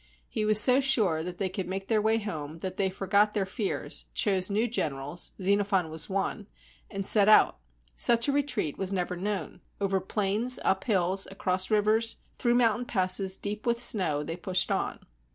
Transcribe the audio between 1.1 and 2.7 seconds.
that they could make their way home